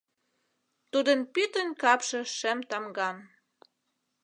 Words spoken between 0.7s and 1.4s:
Тудын